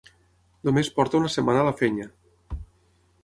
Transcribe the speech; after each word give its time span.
Només 0.69 0.89
porta 0.95 1.19
una 1.19 1.29
setmana 1.35 1.61
a 1.63 1.65
la 1.67 1.75
feina. 1.83 2.09